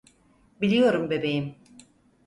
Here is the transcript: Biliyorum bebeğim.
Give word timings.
Biliyorum 0.61 1.09
bebeğim. 1.09 1.55